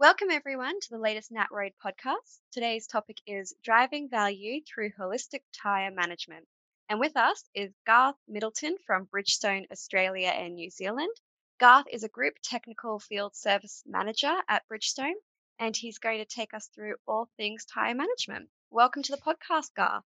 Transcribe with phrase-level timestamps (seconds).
[0.00, 2.38] Welcome, everyone, to the latest NatRoad podcast.
[2.52, 6.46] Today's topic is driving value through holistic tyre management.
[6.88, 11.10] And with us is Garth Middleton from Bridgestone Australia and New Zealand.
[11.58, 15.18] Garth is a group technical field service manager at Bridgestone,
[15.58, 18.48] and he's going to take us through all things tyre management.
[18.70, 20.04] Welcome to the podcast, Garth.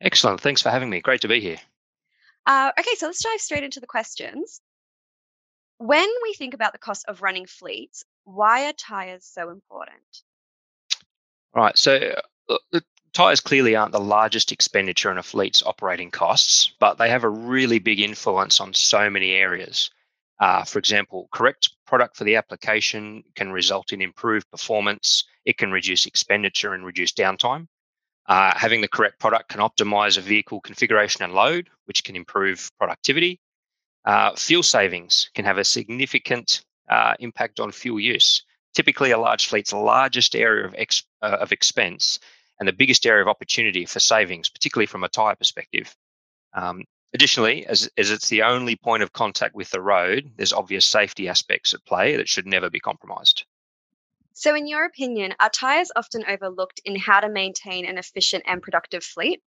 [0.00, 0.40] Excellent.
[0.40, 1.02] Thanks for having me.
[1.02, 1.58] Great to be here.
[2.46, 4.62] Uh, okay, so let's dive straight into the questions.
[5.76, 10.22] When we think about the cost of running fleets, why are tyres so important?
[11.54, 11.76] Right.
[11.76, 12.14] So
[12.48, 17.10] uh, the tyres clearly aren't the largest expenditure in a fleet's operating costs, but they
[17.10, 19.90] have a really big influence on so many areas.
[20.40, 25.24] Uh, for example, correct product for the application can result in improved performance.
[25.44, 27.68] It can reduce expenditure and reduce downtime.
[28.26, 32.70] Uh, having the correct product can optimize a vehicle configuration and load, which can improve
[32.78, 33.40] productivity.
[34.04, 38.44] Uh, fuel savings can have a significant uh, impact on fuel use.
[38.74, 42.18] Typically, a large fleet's largest area of, ex, uh, of expense
[42.58, 45.94] and the biggest area of opportunity for savings, particularly from a tyre perspective.
[46.54, 50.86] Um, additionally, as, as it's the only point of contact with the road, there's obvious
[50.86, 53.44] safety aspects at play that should never be compromised.
[54.34, 58.62] So, in your opinion, are tyres often overlooked in how to maintain an efficient and
[58.62, 59.42] productive fleet?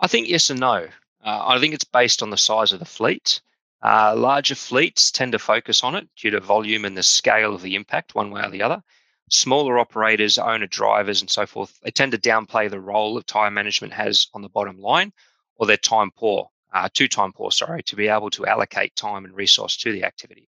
[0.00, 0.88] I think yes and no.
[1.24, 3.40] Uh, I think it's based on the size of the fleet.
[3.82, 7.62] Uh, larger fleets tend to focus on it due to volume and the scale of
[7.62, 8.82] the impact, one way or the other.
[9.30, 13.50] Smaller operators, owner drivers, and so forth, they tend to downplay the role that tyre
[13.50, 15.12] management has on the bottom line,
[15.56, 19.24] or they're time poor, uh, too time poor, sorry, to be able to allocate time
[19.24, 20.48] and resource to the activity.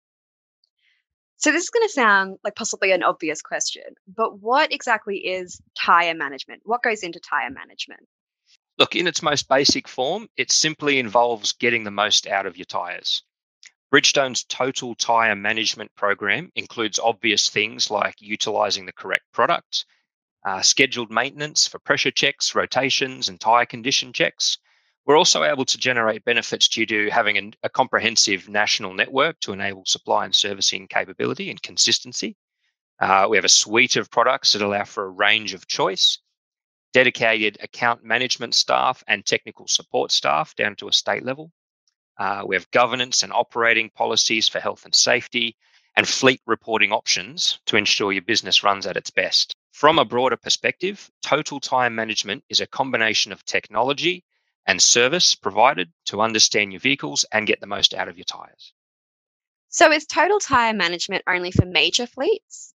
[1.37, 5.61] So, this is going to sound like possibly an obvious question, but what exactly is
[5.79, 6.63] tyre management?
[6.65, 8.07] What goes into tyre management?
[8.77, 12.65] Look, in its most basic form, it simply involves getting the most out of your
[12.65, 13.23] tyres.
[13.93, 19.85] Bridgestone's total tyre management program includes obvious things like utilising the correct product,
[20.45, 24.59] uh, scheduled maintenance for pressure checks, rotations, and tyre condition checks.
[25.07, 29.53] We're also able to generate benefits due to having a, a comprehensive national network to
[29.53, 32.37] enable supply and servicing capability and consistency.
[32.99, 36.19] Uh, we have a suite of products that allow for a range of choice
[36.95, 41.53] dedicated account management staff and technical support staff down to a state level.
[42.19, 45.57] Uh, we have governance and operating policies for health and safety
[45.97, 49.55] and fleet reporting options to ensure your business runs at its best.
[49.73, 54.25] From a broader perspective, total tyre management is a combination of technology
[54.67, 58.73] and service provided to understand your vehicles and get the most out of your tyres.
[59.69, 62.73] So, is total tyre management only for major fleets?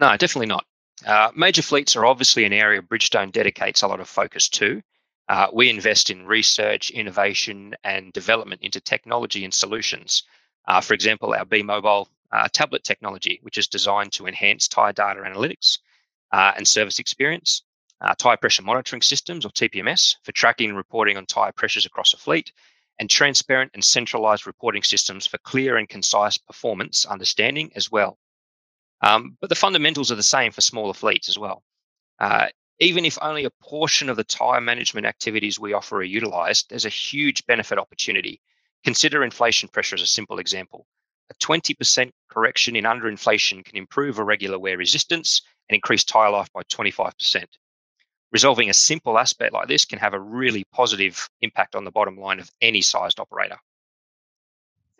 [0.00, 0.64] No, definitely not.
[1.06, 4.82] Uh, major fleets are obviously an area Bridgestone dedicates a lot of focus to.
[5.28, 10.24] Uh, we invest in research, innovation, and development into technology and solutions.
[10.66, 14.92] Uh, for example, our B Mobile uh, tablet technology, which is designed to enhance tyre
[14.92, 15.78] data analytics
[16.32, 17.62] uh, and service experience,
[18.18, 22.16] tyre pressure monitoring systems, or TPMS, for tracking and reporting on tyre pressures across a
[22.16, 22.52] fleet,
[22.98, 28.18] and transparent and centralized reporting systems for clear and concise performance understanding as well.
[29.02, 31.62] Um, but the fundamentals are the same for smaller fleets as well.
[32.18, 32.48] Uh,
[32.80, 36.86] even if only a portion of the tyre management activities we offer are utilised, there's
[36.86, 38.40] a huge benefit opportunity.
[38.84, 40.86] Consider inflation pressure as a simple example.
[41.30, 46.62] A 20% correction in underinflation can improve irregular wear resistance and increase tyre life by
[46.64, 47.44] 25%.
[48.32, 52.18] Resolving a simple aspect like this can have a really positive impact on the bottom
[52.18, 53.58] line of any sized operator.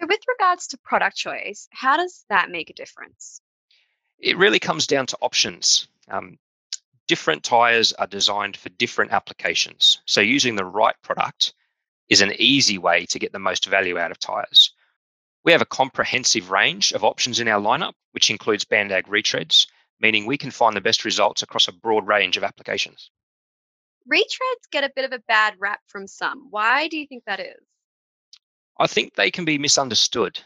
[0.01, 3.41] So, with regards to product choice, how does that make a difference?
[4.21, 5.89] It really comes down to options.
[6.09, 6.39] Um,
[7.09, 10.01] different tyres are designed for different applications.
[10.05, 11.55] So, using the right product
[12.09, 14.73] is an easy way to get the most value out of tyres.
[15.45, 19.67] We have a comprehensive range of options in our lineup, which includes Bandag retreads,
[20.01, 23.11] meaning we can find the best results across a broad range of applications.
[24.13, 26.49] Retreads get a bit of a bad rap from some.
[26.51, 27.63] Why do you think that is?
[28.79, 30.41] I think they can be misunderstood.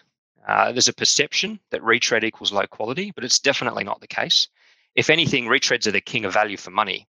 [0.46, 4.48] Uh, there's a perception that retread equals low quality, but it's definitely not the case.
[4.94, 7.08] If anything, retreads are the king of value for money.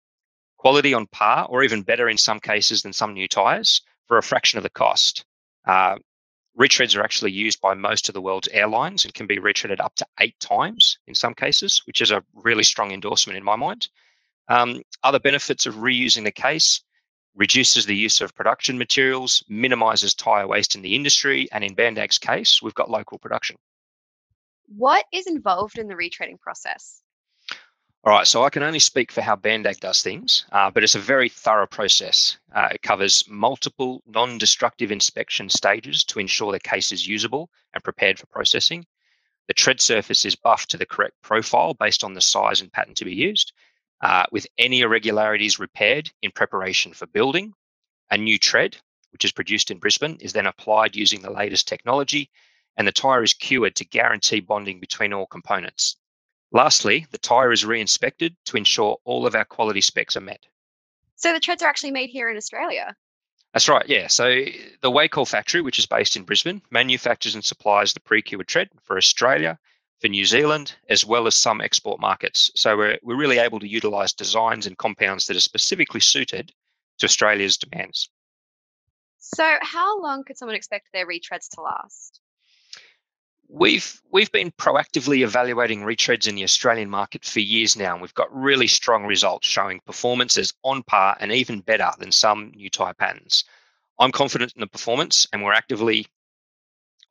[0.57, 4.23] Quality on par, or even better in some cases than some new tyres, for a
[4.23, 5.25] fraction of the cost.
[5.65, 5.95] Uh,
[6.59, 9.95] retreads are actually used by most of the world's airlines and can be retreaded up
[9.95, 13.87] to eight times in some cases, which is a really strong endorsement in my mind.
[14.49, 16.81] Um, other benefits of reusing the case
[17.35, 22.17] reduces the use of production materials, minimizes tyre waste in the industry, and in Bandag's
[22.17, 23.57] case, we've got local production.
[24.67, 27.01] What is involved in the retreading process?
[28.03, 30.95] All right, so I can only speak for how Bandag does things, uh, but it's
[30.95, 32.39] a very thorough process.
[32.51, 37.83] Uh, it covers multiple non destructive inspection stages to ensure the case is usable and
[37.83, 38.87] prepared for processing.
[39.47, 42.95] The tread surface is buffed to the correct profile based on the size and pattern
[42.95, 43.53] to be used,
[44.01, 47.53] uh, with any irregularities repaired in preparation for building.
[48.09, 48.77] A new tread,
[49.11, 52.29] which is produced in Brisbane, is then applied using the latest technology,
[52.77, 55.97] and the tyre is cured to guarantee bonding between all components.
[56.51, 60.45] Lastly, the tyre is re-inspected to ensure all of our quality specs are met.
[61.15, 62.95] So the treads are actually made here in Australia?
[63.53, 64.07] That's right, yeah.
[64.07, 64.25] So
[64.81, 68.97] the Wacol factory, which is based in Brisbane, manufactures and supplies the pre-cured tread for
[68.97, 69.59] Australia,
[70.01, 72.49] for New Zealand, as well as some export markets.
[72.55, 76.51] So we're, we're really able to utilise designs and compounds that are specifically suited
[76.97, 78.09] to Australia's demands.
[79.19, 82.19] So how long could someone expect their retreads to last?
[83.47, 88.13] We've we've been proactively evaluating retreads in the Australian market for years now, and we've
[88.13, 92.93] got really strong results showing performances on par and even better than some new tyre
[92.93, 93.43] patterns.
[93.99, 96.07] I'm confident in the performance, and we're actively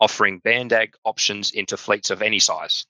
[0.01, 2.87] offering BANDAG options into fleets of any size.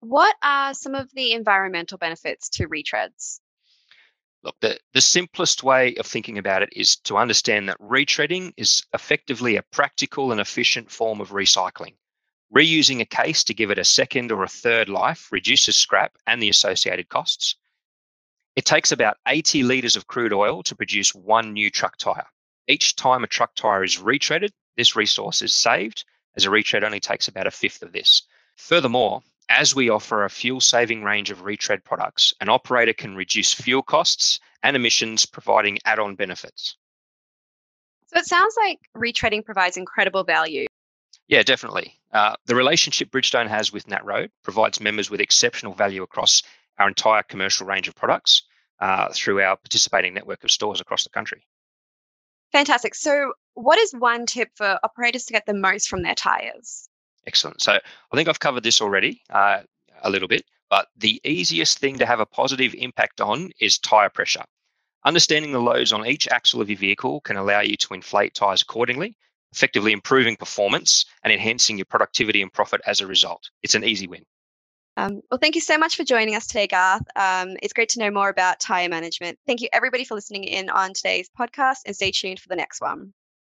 [0.00, 3.40] What are some of the environmental benefits to retreads?
[4.42, 8.82] Look, the, the simplest way of thinking about it is to understand that retreading is
[8.92, 11.94] effectively a practical and efficient form of recycling.
[12.52, 16.42] Reusing a case to give it a second or a third life reduces scrap and
[16.42, 17.54] the associated costs.
[18.56, 22.26] It takes about 80 litres of crude oil to produce one new truck tyre.
[22.66, 26.04] Each time a truck tyre is retreaded, this resource is saved,
[26.36, 28.22] as a retread only takes about a fifth of this.
[28.56, 33.52] Furthermore, as we offer a fuel saving range of retread products, an operator can reduce
[33.52, 36.76] fuel costs and emissions, providing add on benefits.
[38.06, 40.66] So it sounds like retreading provides incredible value.
[41.28, 41.98] Yeah, definitely.
[42.12, 46.42] Uh, the relationship Bridgestone has with NatRoad provides members with exceptional value across
[46.78, 48.42] our entire commercial range of products
[48.80, 51.46] uh, through our participating network of stores across the country.
[52.52, 52.94] Fantastic.
[52.94, 56.88] So, what is one tip for operators to get the most from their tyres?
[57.26, 57.62] Excellent.
[57.62, 59.60] So, I think I've covered this already uh,
[60.02, 64.10] a little bit, but the easiest thing to have a positive impact on is tyre
[64.10, 64.44] pressure.
[65.04, 68.62] Understanding the loads on each axle of your vehicle can allow you to inflate tyres
[68.62, 69.16] accordingly
[69.52, 73.50] effectively improving performance and enhancing your productivity and profit as a result.
[73.62, 74.24] It's an easy win.
[74.96, 77.02] Um, well, thank you so much for joining us today, Garth.
[77.16, 79.38] Um, it's great to know more about tyre management.
[79.46, 82.80] Thank you, everybody, for listening in on today's podcast and stay tuned for the next
[82.80, 83.14] one.